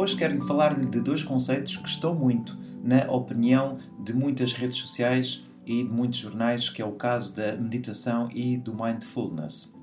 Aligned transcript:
Hoje 0.00 0.16
quero 0.16 0.46
falar-lhe 0.46 0.86
de 0.86 0.98
dois 0.98 1.22
conceitos 1.22 1.76
que 1.76 1.86
estão 1.86 2.14
muito 2.14 2.56
na 2.82 3.04
opinião 3.12 3.78
de 4.02 4.14
muitas 4.14 4.54
redes 4.54 4.78
sociais 4.78 5.44
e 5.66 5.84
de 5.84 5.90
muitos 5.90 6.18
jornais, 6.18 6.70
que 6.70 6.80
é 6.80 6.84
o 6.84 6.92
caso 6.92 7.36
da 7.36 7.54
meditação 7.54 8.30
e 8.32 8.56
do 8.56 8.74
mindfulness. 8.74 9.74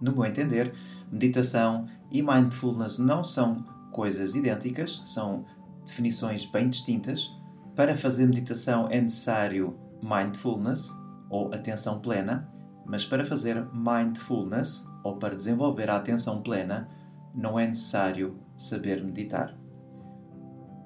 No 0.00 0.10
meu 0.10 0.24
entender, 0.24 0.74
meditação 1.12 1.86
e 2.10 2.20
mindfulness 2.22 2.98
não 2.98 3.22
são 3.22 3.64
coisas 3.92 4.34
idênticas, 4.34 5.00
são 5.06 5.44
definições 5.86 6.44
bem 6.44 6.68
distintas. 6.68 7.30
Para 7.76 7.96
fazer 7.96 8.26
meditação 8.26 8.88
é 8.90 9.00
necessário 9.00 9.78
mindfulness 10.02 10.90
ou 11.28 11.54
atenção 11.54 12.00
plena, 12.00 12.52
mas 12.84 13.04
para 13.04 13.24
fazer 13.24 13.64
mindfulness 13.72 14.84
ou 15.04 15.18
para 15.18 15.36
desenvolver 15.36 15.88
a 15.88 15.98
atenção 15.98 16.42
plena 16.42 16.88
não 17.32 17.56
é 17.56 17.68
necessário 17.68 18.36
saber 18.60 19.02
meditar. 19.02 19.56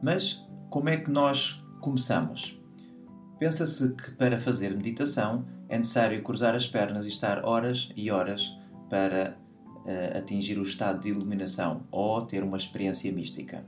Mas 0.00 0.46
como 0.70 0.88
é 0.88 0.96
que 0.96 1.10
nós 1.10 1.60
começamos? 1.80 2.60
Pensa-se 3.38 3.92
que 3.94 4.12
para 4.12 4.38
fazer 4.38 4.70
meditação 4.76 5.44
é 5.68 5.76
necessário 5.76 6.22
cruzar 6.22 6.54
as 6.54 6.68
pernas 6.68 7.04
e 7.04 7.08
estar 7.08 7.44
horas 7.44 7.90
e 7.96 8.10
horas 8.10 8.56
para 8.88 9.36
uh, 9.78 10.18
atingir 10.18 10.56
o 10.58 10.62
estado 10.62 11.00
de 11.00 11.08
iluminação 11.08 11.82
ou 11.90 12.22
ter 12.22 12.44
uma 12.44 12.56
experiência 12.56 13.12
mística. 13.12 13.66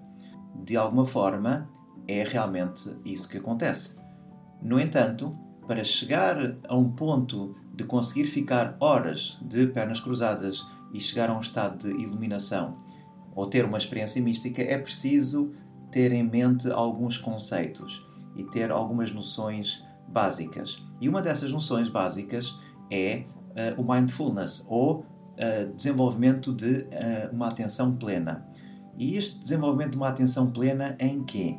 De 0.54 0.76
alguma 0.76 1.04
forma, 1.04 1.68
é 2.06 2.22
realmente 2.22 2.88
isso 3.04 3.28
que 3.28 3.38
acontece. 3.38 3.98
No 4.62 4.78
entanto, 4.78 5.32
para 5.66 5.82
chegar 5.82 6.56
a 6.68 6.76
um 6.76 6.92
ponto 6.92 7.56
de 7.74 7.82
conseguir 7.82 8.26
ficar 8.26 8.76
horas 8.78 9.36
de 9.42 9.66
pernas 9.66 10.00
cruzadas 10.00 10.64
e 10.92 11.00
chegar 11.00 11.28
a 11.28 11.36
um 11.36 11.40
estado 11.40 11.88
de 11.88 12.02
iluminação 12.02 12.78
ou 13.36 13.46
ter 13.46 13.66
uma 13.66 13.76
experiência 13.76 14.20
mística, 14.20 14.62
é 14.62 14.78
preciso 14.78 15.52
ter 15.92 16.10
em 16.10 16.22
mente 16.22 16.70
alguns 16.70 17.18
conceitos 17.18 18.04
e 18.34 18.42
ter 18.44 18.70
algumas 18.70 19.12
noções 19.12 19.84
básicas. 20.08 20.82
E 21.00 21.08
uma 21.08 21.20
dessas 21.20 21.52
noções 21.52 21.90
básicas 21.90 22.58
é 22.90 23.24
uh, 23.76 23.80
o 23.80 23.84
mindfulness 23.84 24.66
ou 24.68 25.00
uh, 25.00 25.74
desenvolvimento 25.76 26.52
de 26.52 26.80
uh, 26.80 27.32
uma 27.32 27.48
atenção 27.48 27.94
plena. 27.94 28.48
E 28.96 29.16
este 29.16 29.38
desenvolvimento 29.38 29.90
de 29.90 29.96
uma 29.98 30.08
atenção 30.08 30.50
plena 30.50 30.96
em 30.98 31.22
quê? 31.22 31.58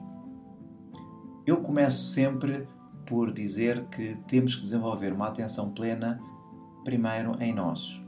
Eu 1.46 1.62
começo 1.62 2.10
sempre 2.10 2.68
por 3.06 3.32
dizer 3.32 3.86
que 3.86 4.18
temos 4.28 4.56
que 4.56 4.64
desenvolver 4.64 5.14
uma 5.14 5.28
atenção 5.28 5.70
plena 5.70 6.20
primeiro 6.84 7.42
em 7.42 7.54
nós 7.54 8.02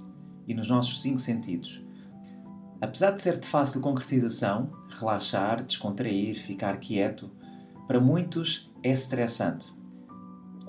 e 0.48 0.54
nos 0.54 0.68
nossos 0.68 1.02
cinco 1.02 1.20
sentidos. 1.20 1.89
Apesar 2.82 3.12
de 3.12 3.22
ser 3.22 3.38
de 3.38 3.48
fácil 3.48 3.82
concretização, 3.82 4.70
relaxar, 4.98 5.64
descontrair, 5.64 6.42
ficar 6.42 6.78
quieto, 6.78 7.30
para 7.88 8.00
muitos 8.00 8.72
é 8.82 8.92
estressante. 8.92 9.74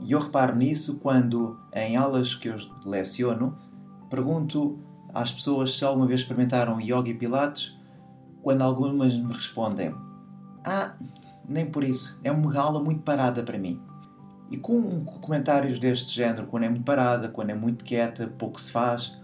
E 0.02 0.12
eu 0.12 0.18
reparo 0.18 0.56
nisso 0.56 0.98
quando, 0.98 1.58
em 1.72 1.96
aulas 1.96 2.34
que 2.34 2.48
eu 2.48 2.56
leciono, 2.84 3.56
pergunto 4.08 4.78
às 5.14 5.30
pessoas 5.30 5.76
se 5.76 5.84
alguma 5.84 6.06
vez 6.06 6.22
experimentaram 6.22 6.80
yoga 6.80 7.10
e 7.10 7.14
pilates, 7.14 7.78
quando 8.42 8.62
algumas 8.62 9.16
me 9.16 9.32
respondem: 9.32 9.94
Ah, 10.64 10.96
nem 11.48 11.66
por 11.66 11.84
isso, 11.84 12.18
é 12.24 12.32
uma 12.32 12.58
aula 12.58 12.82
muito 12.82 13.02
parada 13.02 13.42
para 13.42 13.58
mim. 13.58 13.80
E 14.50 14.56
com 14.56 15.04
comentários 15.04 15.78
deste 15.78 16.12
género, 16.12 16.46
quando 16.48 16.64
é 16.64 16.68
muito 16.68 16.84
parada, 16.84 17.28
quando 17.28 17.50
é 17.50 17.54
muito 17.54 17.84
quieta, 17.84 18.26
pouco 18.26 18.60
se 18.60 18.70
faz, 18.70 19.19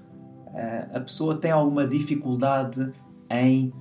a 0.92 1.00
pessoa 1.00 1.36
tem 1.36 1.50
alguma 1.50 1.86
dificuldade 1.86 2.92
em 3.30 3.72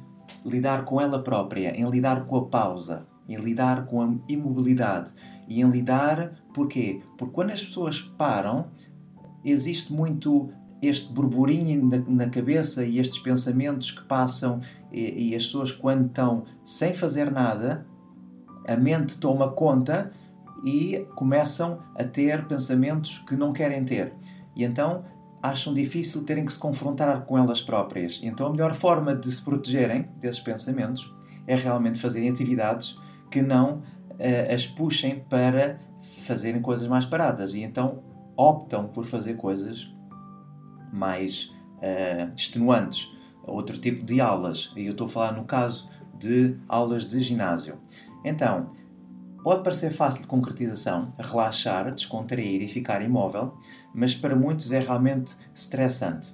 lidar 0.45 0.85
com 0.85 0.99
ela 0.99 1.21
própria, 1.23 1.75
em 1.75 1.89
lidar 1.89 2.25
com 2.25 2.37
a 2.37 2.45
pausa, 2.45 3.07
em 3.27 3.37
lidar 3.37 3.85
com 3.85 4.01
a 4.01 4.13
imobilidade 4.27 5.13
e 5.47 5.61
em 5.61 5.69
lidar 5.69 6.33
porquê? 6.53 7.01
Porque 7.17 7.33
quando 7.33 7.51
as 7.51 7.63
pessoas 7.63 8.01
param, 8.01 8.67
existe 9.43 9.93
muito 9.93 10.49
este 10.81 11.11
burburinho 11.11 11.85
na, 11.85 12.25
na 12.25 12.29
cabeça 12.29 12.83
e 12.83 12.99
estes 12.99 13.19
pensamentos 13.19 13.91
que 13.91 14.03
passam 14.03 14.59
e, 14.91 15.29
e 15.29 15.35
as 15.35 15.45
pessoas 15.45 15.71
quando 15.71 16.07
estão 16.07 16.43
sem 16.63 16.93
fazer 16.93 17.31
nada, 17.31 17.85
a 18.67 18.75
mente 18.75 19.17
toma 19.19 19.51
conta 19.51 20.11
e 20.63 21.05
começam 21.15 21.79
a 21.95 22.03
ter 22.03 22.45
pensamentos 22.47 23.19
que 23.19 23.35
não 23.35 23.53
querem 23.53 23.83
ter. 23.83 24.13
E 24.55 24.63
então 24.63 25.03
acham 25.50 25.73
difícil 25.73 26.23
terem 26.25 26.45
que 26.45 26.53
se 26.53 26.59
confrontar 26.59 27.25
com 27.25 27.38
elas 27.38 27.61
próprias. 27.61 28.19
Então 28.23 28.47
a 28.47 28.50
melhor 28.50 28.73
forma 28.73 29.16
de 29.16 29.31
se 29.31 29.41
protegerem 29.41 30.09
desses 30.17 30.41
pensamentos 30.41 31.13
é 31.47 31.56
realmente 31.56 32.00
fazerem 32.00 32.29
atividades 32.29 33.00
que 33.29 33.41
não 33.41 33.84
uh, 34.11 34.53
as 34.53 34.66
puxem 34.66 35.19
para 35.29 35.79
fazerem 36.25 36.61
coisas 36.61 36.88
mais 36.88 37.05
paradas. 37.05 37.53
E 37.53 37.61
então 37.61 38.03
optam 38.35 38.88
por 38.88 39.05
fazer 39.05 39.35
coisas 39.35 39.91
mais 40.91 41.53
uh, 41.78 42.34
extenuantes, 42.35 43.11
outro 43.44 43.78
tipo 43.78 44.03
de 44.03 44.19
aulas. 44.19 44.72
E 44.75 44.85
eu 44.85 44.91
estou 44.91 45.07
a 45.07 45.09
falar 45.09 45.31
no 45.34 45.44
caso 45.44 45.89
de 46.17 46.57
aulas 46.67 47.05
de 47.05 47.22
ginásio. 47.22 47.78
Então, 48.23 48.72
Pode 49.45 49.63
parecer 49.63 49.94
fácil 49.94 50.23
de 50.23 50.28
concretização, 50.28 51.13
relaxar, 51.19 51.94
descontrair 51.94 52.63
e 52.63 52.67
ficar 52.67 53.03
imóvel, 53.03 53.53
mas 53.94 54.16
para 54.16 54.35
muitos 54.35 54.72
é 54.72 54.79
realmente 54.79 55.33
estressante. 55.53 56.33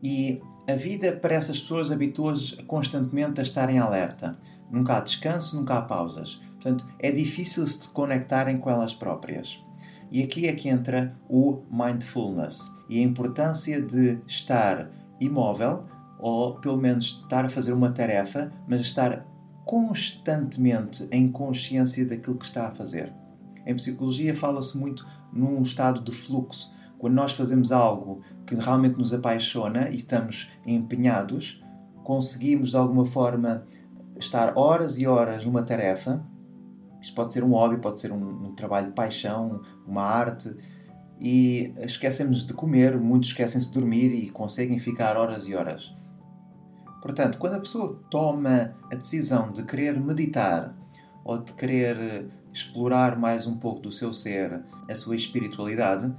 E 0.00 0.40
a 0.68 0.76
vida 0.76 1.16
para 1.16 1.34
essas 1.34 1.58
pessoas 1.58 1.90
habitua-as 1.90 2.52
constantemente 2.68 3.40
a 3.40 3.42
estarem 3.42 3.80
alerta. 3.80 4.38
Nunca 4.70 4.96
há 4.96 5.00
descanso, 5.00 5.56
nunca 5.56 5.76
há 5.76 5.82
pausas. 5.82 6.40
Portanto, 6.52 6.86
é 7.00 7.10
difícil 7.10 7.66
se 7.66 7.88
conectarem 7.88 8.58
com 8.58 8.70
elas 8.70 8.94
próprias. 8.94 9.60
E 10.08 10.22
aqui 10.22 10.46
é 10.46 10.52
que 10.52 10.68
entra 10.68 11.16
o 11.28 11.64
mindfulness 11.68 12.60
e 12.88 13.00
a 13.00 13.02
importância 13.02 13.82
de 13.82 14.20
estar 14.24 14.88
imóvel, 15.20 15.82
ou 16.20 16.60
pelo 16.60 16.76
menos 16.76 17.22
estar 17.24 17.44
a 17.44 17.48
fazer 17.48 17.72
uma 17.72 17.90
tarefa, 17.90 18.52
mas 18.68 18.82
estar 18.82 19.26
constantemente 19.64 21.06
em 21.10 21.30
consciência 21.30 22.06
daquilo 22.06 22.38
que 22.38 22.46
está 22.46 22.68
a 22.68 22.74
fazer. 22.74 23.12
Em 23.66 23.74
psicologia 23.74 24.36
fala-se 24.36 24.76
muito 24.76 25.06
num 25.32 25.62
estado 25.62 26.00
de 26.00 26.12
fluxo. 26.12 26.74
Quando 26.98 27.14
nós 27.14 27.32
fazemos 27.32 27.72
algo 27.72 28.22
que 28.46 28.54
realmente 28.54 28.98
nos 28.98 29.12
apaixona 29.12 29.88
e 29.88 29.96
estamos 29.96 30.50
empenhados, 30.66 31.62
conseguimos 32.02 32.70
de 32.70 32.76
alguma 32.76 33.04
forma 33.04 33.64
estar 34.16 34.56
horas 34.56 34.98
e 34.98 35.06
horas 35.06 35.44
numa 35.44 35.62
tarefa. 35.62 36.24
Isto 37.00 37.14
pode 37.14 37.32
ser 37.32 37.42
um 37.42 37.50
hobby, 37.50 37.78
pode 37.78 38.00
ser 38.00 38.12
um, 38.12 38.46
um 38.46 38.54
trabalho 38.54 38.88
de 38.88 38.92
paixão, 38.92 39.60
uma 39.86 40.02
arte, 40.02 40.54
e 41.20 41.72
esquecemos 41.78 42.46
de 42.46 42.54
comer, 42.54 42.98
muitos 42.98 43.30
esquecem-se 43.30 43.68
de 43.68 43.74
dormir 43.74 44.12
e 44.12 44.30
conseguem 44.30 44.78
ficar 44.78 45.16
horas 45.16 45.46
e 45.46 45.54
horas. 45.54 45.94
Portanto, 47.04 47.36
quando 47.36 47.56
a 47.56 47.60
pessoa 47.60 48.00
toma 48.08 48.74
a 48.90 48.94
decisão 48.94 49.52
de 49.52 49.62
querer 49.62 50.00
meditar 50.00 50.74
ou 51.22 51.36
de 51.36 51.52
querer 51.52 52.30
explorar 52.50 53.18
mais 53.18 53.46
um 53.46 53.58
pouco 53.58 53.82
do 53.82 53.92
seu 53.92 54.10
ser, 54.10 54.64
a 54.88 54.94
sua 54.94 55.14
espiritualidade, 55.14 56.10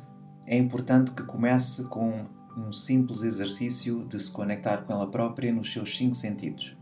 é 0.46 0.56
importante 0.56 1.10
que 1.14 1.24
comece 1.24 1.86
com 1.86 2.26
um 2.56 2.72
simples 2.72 3.24
exercício 3.24 4.06
de 4.06 4.20
se 4.20 4.32
conectar 4.32 4.84
com 4.84 4.94
ela 4.94 5.10
própria 5.10 5.52
nos 5.52 5.74
seus 5.74 5.98
cinco 5.98 6.14
sentidos. 6.14 6.78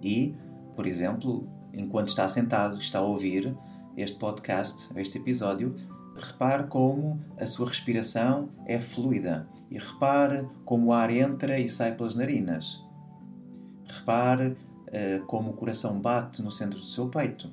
E, 0.00 0.36
por 0.76 0.86
exemplo, 0.86 1.48
enquanto 1.72 2.10
está 2.10 2.28
sentado, 2.28 2.78
está 2.78 3.00
a 3.00 3.02
ouvir 3.02 3.56
este 3.96 4.16
podcast, 4.16 4.88
este 4.94 5.18
episódio, 5.18 5.74
repare 6.16 6.64
como 6.64 7.20
a 7.38 7.46
sua 7.46 7.68
respiração 7.68 8.50
é 8.66 8.78
fluida 8.78 9.48
e 9.70 9.78
repare 9.78 10.46
como 10.64 10.88
o 10.88 10.92
ar 10.92 11.10
entra 11.10 11.58
e 11.58 11.68
sai 11.68 11.94
pelas 11.94 12.14
narinas. 12.14 12.82
Repare 13.86 14.48
uh, 14.48 15.24
como 15.26 15.50
o 15.50 15.54
coração 15.54 16.00
bate 16.00 16.42
no 16.42 16.52
centro 16.52 16.78
do 16.78 16.86
seu 16.86 17.08
peito. 17.08 17.50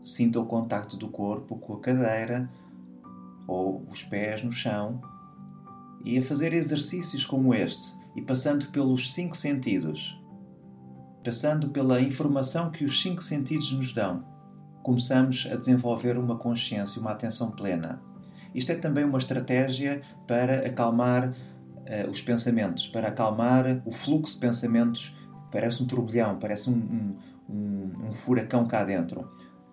Sinta 0.00 0.40
o 0.40 0.46
contacto 0.46 0.96
do 0.96 1.08
corpo 1.08 1.56
com 1.56 1.74
a 1.74 1.80
cadeira 1.80 2.50
ou 3.46 3.84
os 3.90 4.02
pés 4.02 4.42
no 4.42 4.52
chão 4.52 5.00
e 6.04 6.18
a 6.18 6.22
fazer 6.22 6.52
exercícios 6.52 7.24
como 7.24 7.54
este 7.54 7.92
e 8.14 8.20
passando 8.20 8.66
pelos 8.68 9.12
cinco 9.12 9.36
sentidos, 9.36 10.20
passando 11.24 11.70
pela 11.70 12.00
informação 12.00 12.70
que 12.70 12.84
os 12.84 13.00
cinco 13.00 13.22
sentidos 13.22 13.72
nos 13.72 13.92
dão, 13.92 14.24
começamos 14.82 15.48
a 15.50 15.56
desenvolver 15.56 16.16
uma 16.16 16.36
consciência, 16.36 17.00
uma 17.00 17.12
atenção 17.12 17.50
plena. 17.50 18.00
Isto 18.54 18.72
é 18.72 18.74
também 18.74 19.04
uma 19.04 19.18
estratégia 19.18 20.02
para 20.26 20.66
acalmar 20.66 21.30
uh, 21.30 22.10
os 22.10 22.20
pensamentos, 22.20 22.86
para 22.86 23.08
acalmar 23.08 23.80
o 23.84 23.90
fluxo 23.90 24.34
de 24.34 24.40
pensamentos. 24.40 25.16
Parece 25.50 25.82
um 25.82 25.86
turbilhão, 25.86 26.38
parece 26.38 26.68
um, 26.68 26.74
um, 26.74 27.16
um, 27.48 27.92
um 28.08 28.12
furacão 28.12 28.66
cá 28.66 28.84
dentro. 28.84 29.30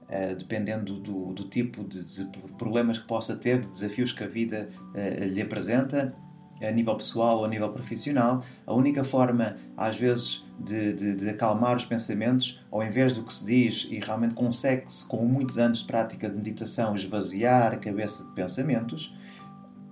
Uh, 0.10 0.36
dependendo 0.36 1.00
do, 1.00 1.34
do 1.34 1.44
tipo 1.50 1.84
de, 1.84 2.04
de, 2.04 2.26
problemas 2.58 2.98
que 2.98 3.06
possa 3.06 3.36
ter, 3.36 3.62
de 3.62 3.68
desafios 3.68 4.12
que 4.12 4.24
a 4.24 4.28
vida 4.28 4.70
uh, 4.96 5.24
lhe 5.26 5.40
apresenta, 5.40 6.16
a 6.62 6.72
nível 6.72 6.96
pessoal 6.96 7.40
ou 7.40 7.46
a 7.46 7.48
nível 7.48 7.70
profissional, 7.70 8.44
a 8.66 8.74
única 8.74 9.04
forma, 9.04 9.58
às 9.78 9.98
vezes, 9.98 10.46
de, 10.60 10.94
de, 10.94 11.16
de, 11.16 11.30
acalmar 11.30 11.78
os 11.78 11.86
pensamentos, 11.86 12.62
ao 12.70 12.84
invés 12.84 13.14
do 13.14 13.24
que 13.24 13.34
se 13.34 13.46
diz, 13.46 13.88
e 13.90 14.00
realmente 14.00 14.36
consegue-se, 14.36 15.08
com 15.08 15.26
muitos 15.26 15.58
anos 15.58 15.80
de 15.80 15.86
prática 15.86 16.30
de 16.30 16.36
meditação, 16.36 16.96
esvaziar 16.96 17.74
a 17.74 17.78
cabeça 17.78 18.26
de 18.26 18.32
pensamentos, 18.32 19.16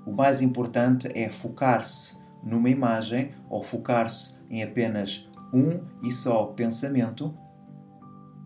o 0.05 0.11
mais 0.11 0.41
importante 0.41 1.09
é 1.13 1.29
focar-se 1.29 2.17
numa 2.43 2.69
imagem 2.69 3.31
ou 3.49 3.63
focar-se 3.63 4.37
em 4.49 4.63
apenas 4.63 5.29
um 5.53 5.81
e 6.03 6.11
só 6.11 6.45
pensamento 6.45 7.33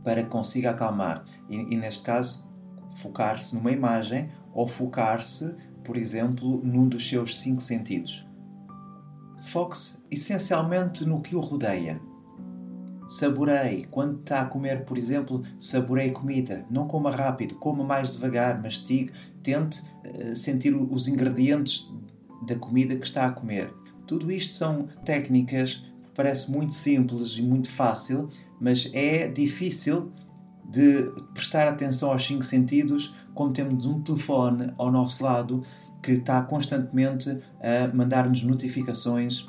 para 0.03 0.24
que 0.24 0.29
consiga 0.29 0.71
acalmar. 0.71 1.24
E, 1.50 1.56
e 1.56 1.77
neste 1.77 2.03
caso, 2.03 2.50
focar-se 2.97 3.56
numa 3.56 3.71
imagem 3.71 4.31
ou 4.53 4.67
focar-se 4.67 5.56
por 5.83 5.97
exemplo, 5.97 6.61
num 6.63 6.87
dos 6.87 7.07
seus 7.07 7.39
cinco 7.39 7.61
sentidos. 7.61 8.25
Foque-se 9.45 9.99
essencialmente 10.09 11.05
no 11.05 11.21
que 11.21 11.35
o 11.35 11.39
rodeia. 11.39 11.99
Saboreie. 13.07 13.85
Quando 13.89 14.19
está 14.19 14.41
a 14.41 14.45
comer, 14.45 14.85
por 14.85 14.97
exemplo, 14.97 15.43
saboreie 15.59 16.11
comida. 16.11 16.65
Não 16.69 16.87
coma 16.87 17.11
rápido, 17.11 17.55
coma 17.55 17.83
mais 17.83 18.13
devagar, 18.13 18.61
mastigue. 18.61 19.11
Tente 19.43 19.81
uh, 20.05 20.35
sentir 20.35 20.73
os 20.73 21.07
ingredientes 21.07 21.91
da 22.47 22.55
comida 22.55 22.95
que 22.95 23.05
está 23.05 23.25
a 23.25 23.31
comer. 23.31 23.73
Tudo 24.07 24.31
isto 24.31 24.53
são 24.53 24.87
técnicas 25.03 25.83
que 26.03 26.11
parece 26.15 26.51
muito 26.51 26.73
simples 26.73 27.37
e 27.37 27.41
muito 27.41 27.69
fácil, 27.69 28.29
mas 28.59 28.89
é 28.93 29.27
difícil 29.27 30.11
de 30.69 31.11
prestar 31.33 31.67
atenção 31.67 32.11
aos 32.11 32.25
cinco 32.25 32.43
sentidos 32.43 33.13
como 33.33 33.51
temos 33.53 33.85
um 33.85 34.01
telefone 34.01 34.73
ao 34.77 34.91
nosso 34.91 35.23
lado 35.23 35.63
que 36.01 36.13
está 36.13 36.41
constantemente 36.41 37.29
a 37.59 37.93
mandar-nos 37.95 38.41
notificações 38.43 39.45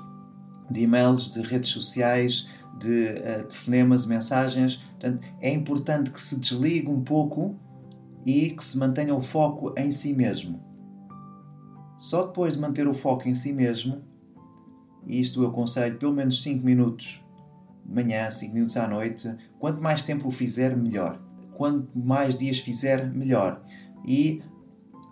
de 0.70 0.82
e-mails, 0.82 1.30
de 1.30 1.40
redes 1.42 1.70
sociais, 1.70 2.48
de 2.78 3.06
uh, 3.06 3.44
telefonemas, 3.48 4.06
mensagens. 4.06 4.76
Portanto, 4.76 5.20
é 5.40 5.52
importante 5.52 6.10
que 6.10 6.20
se 6.20 6.38
desligue 6.38 6.88
um 6.88 7.02
pouco 7.02 7.56
e 8.24 8.50
que 8.50 8.62
se 8.62 8.78
mantenha 8.78 9.14
o 9.14 9.22
foco 9.22 9.72
em 9.76 9.90
si 9.90 10.12
mesmo. 10.12 10.60
Só 11.98 12.26
depois 12.26 12.54
de 12.54 12.60
manter 12.60 12.86
o 12.86 12.94
foco 12.94 13.28
em 13.28 13.34
si 13.34 13.52
mesmo, 13.52 14.02
e 15.06 15.20
isto 15.20 15.42
eu 15.42 15.48
aconselho 15.48 15.98
pelo 15.98 16.12
menos 16.12 16.42
5 16.42 16.64
minutos 16.64 17.24
de 17.84 17.92
manhã, 17.92 18.30
5 18.30 18.54
minutos 18.54 18.76
à 18.76 18.86
noite, 18.86 19.34
quanto 19.58 19.80
mais 19.80 20.02
tempo 20.02 20.28
o 20.28 20.30
fizer, 20.30 20.76
melhor 20.76 21.20
quanto 21.54 21.88
mais 21.98 22.36
dias 22.36 22.58
fizer, 22.58 23.10
melhor. 23.12 23.60
E 24.04 24.42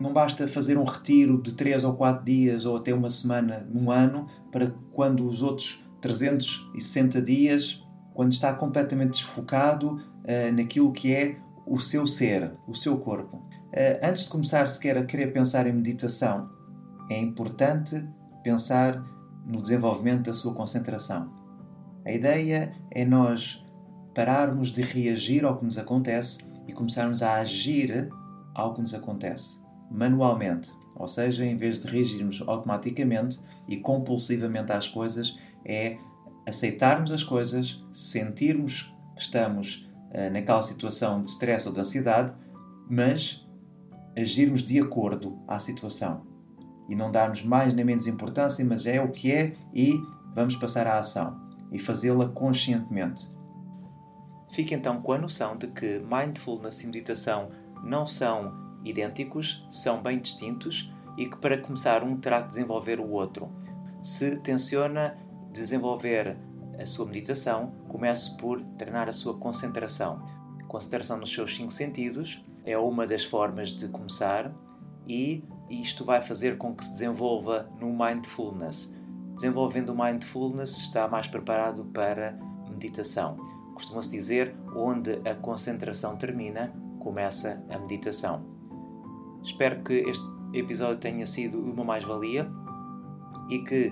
não 0.01 0.13
basta 0.13 0.49
fazer 0.49 0.79
um 0.79 0.85
retiro 0.85 1.41
de 1.43 1.53
3 1.53 1.85
ou 1.85 1.95
4 1.95 2.25
dias 2.25 2.65
ou 2.65 2.77
até 2.77 2.95
uma 2.95 3.11
semana 3.11 3.67
num 3.71 3.91
ano 3.91 4.27
para 4.51 4.73
quando 4.93 5.27
os 5.27 5.43
outros 5.43 5.85
360 6.01 7.21
dias, 7.21 7.87
quando 8.15 8.33
está 8.33 8.53
completamente 8.55 9.11
desfocado 9.11 9.97
uh, 9.97 10.53
naquilo 10.57 10.91
que 10.93 11.15
é 11.15 11.37
o 11.67 11.79
seu 11.79 12.07
ser, 12.07 12.51
o 12.67 12.75
seu 12.75 12.97
corpo. 12.97 13.37
Uh, 13.37 14.01
antes 14.03 14.25
de 14.25 14.31
começar 14.31 14.67
sequer 14.69 14.97
a 14.97 15.05
querer 15.05 15.33
pensar 15.33 15.67
em 15.67 15.73
meditação, 15.73 16.49
é 17.11 17.21
importante 17.21 18.03
pensar 18.43 19.05
no 19.47 19.61
desenvolvimento 19.61 20.25
da 20.25 20.33
sua 20.33 20.55
concentração. 20.55 21.31
A 22.05 22.13
ideia 22.13 22.73
é 22.91 23.05
nós 23.05 23.63
pararmos 24.21 24.71
de 24.71 24.83
reagir 24.83 25.47
ao 25.47 25.57
que 25.57 25.65
nos 25.65 25.79
acontece 25.79 26.41
e 26.69 26.75
começarmos 26.75 27.23
a 27.23 27.37
agir 27.37 28.11
ao 28.55 28.75
que 28.75 28.83
nos 28.83 28.93
acontece, 28.93 29.65
manualmente. 29.91 30.71
Ou 30.95 31.09
seja, 31.09 31.43
em 31.43 31.57
vez 31.57 31.81
de 31.81 31.89
reagirmos 31.89 32.45
automaticamente 32.47 33.41
e 33.67 33.79
compulsivamente 33.79 34.73
às 34.73 34.87
coisas, 34.87 35.39
é 35.65 35.97
aceitarmos 36.47 37.11
as 37.13 37.23
coisas, 37.23 37.83
sentirmos 37.91 38.95
que 39.17 39.23
estamos 39.23 39.89
uh, 40.11 40.31
naquela 40.31 40.61
situação 40.61 41.23
de 41.23 41.29
stress 41.31 41.67
ou 41.67 41.73
de 41.73 41.81
ansiedade, 41.81 42.35
mas 42.91 43.49
agirmos 44.15 44.63
de 44.63 44.79
acordo 44.81 45.39
à 45.49 45.59
situação 45.59 46.27
e 46.91 46.95
não 46.95 47.11
darmos 47.11 47.43
mais 47.43 47.73
nem 47.73 47.87
menos 47.87 48.07
importância, 48.07 48.63
mas 48.67 48.85
é 48.85 49.01
o 49.01 49.09
que 49.09 49.33
é 49.33 49.55
e 49.73 49.99
vamos 50.35 50.57
passar 50.57 50.87
à 50.87 50.99
ação 50.99 51.41
e 51.73 51.79
fazê-la 51.79 52.29
conscientemente. 52.29 53.40
Fique 54.53 54.75
então 54.75 55.01
com 55.01 55.13
a 55.13 55.19
noção 55.19 55.57
de 55.57 55.69
que 55.69 56.01
mindfulness 56.01 56.83
e 56.83 56.87
meditação 56.87 57.51
não 57.83 58.07
são 58.07 58.53
idênticos, 58.85 59.67
são 59.71 60.03
bem 60.03 60.19
distintos 60.19 60.93
e 61.17 61.27
que 61.27 61.37
para 61.37 61.59
começar 61.59 62.03
um 62.03 62.17
terá 62.17 62.43
que 62.43 62.49
desenvolver 62.49 62.99
o 62.99 63.11
outro. 63.11 63.49
Se 64.03 64.37
tenciona 64.37 65.17
desenvolver 65.53 66.37
a 66.79 66.87
sua 66.87 67.07
meditação, 67.07 67.73
comece 67.89 68.37
por 68.39 68.61
treinar 68.79 69.09
a 69.09 69.13
sua 69.13 69.37
concentração. 69.37 70.23
Concentração 70.67 71.19
nos 71.19 71.33
seus 71.33 71.57
cinco 71.57 71.73
sentidos 71.73 72.45
é 72.65 72.79
uma 72.79 73.07
das 73.07 73.25
formas 73.25 73.71
de 73.71 73.89
começar 73.89 74.53
e 75.07 75.45
isto 75.69 76.05
vai 76.05 76.23
fazer 76.23 76.57
com 76.57 76.75
que 76.75 76.85
se 76.85 76.93
desenvolva 76.93 77.69
no 77.81 77.93
mindfulness. 77.93 78.97
Desenvolvendo 79.35 79.91
o 79.91 79.99
mindfulness, 79.99 80.77
está 80.79 81.09
mais 81.09 81.27
preparado 81.27 81.85
para 81.87 82.39
meditação. 82.69 83.50
Costuma-se 83.81 84.11
dizer 84.11 84.55
onde 84.77 85.27
a 85.27 85.35
concentração 85.35 86.15
termina, 86.15 86.71
começa 86.99 87.65
a 87.71 87.79
meditação. 87.79 88.43
Espero 89.43 89.83
que 89.83 89.95
este 89.95 90.23
episódio 90.53 90.99
tenha 90.99 91.27
sido 91.27 91.59
uma 91.59 91.83
mais-valia 91.83 92.47
e 93.49 93.59
que 93.61 93.91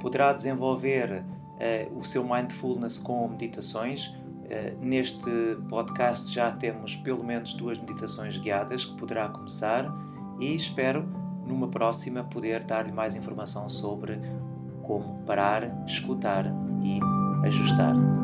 poderá 0.00 0.32
desenvolver 0.32 1.22
uh, 1.22 1.96
o 1.96 2.02
seu 2.02 2.24
mindfulness 2.24 2.98
com 2.98 3.28
meditações. 3.28 4.08
Uh, 4.08 4.84
neste 4.84 5.30
podcast 5.68 6.34
já 6.34 6.50
temos 6.50 6.96
pelo 6.96 7.22
menos 7.22 7.54
duas 7.54 7.78
meditações 7.78 8.36
guiadas 8.36 8.84
que 8.84 8.96
poderá 8.96 9.28
começar 9.28 9.86
e 10.40 10.56
espero 10.56 11.06
numa 11.46 11.68
próxima 11.68 12.24
poder 12.24 12.64
dar-lhe 12.64 12.90
mais 12.90 13.14
informação 13.14 13.70
sobre 13.70 14.18
como 14.82 15.22
parar, 15.24 15.86
escutar 15.86 16.46
e 16.82 16.98
ajustar. 17.46 18.23